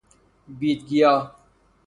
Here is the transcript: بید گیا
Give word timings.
بید 0.59 0.79
گیا 0.87 1.13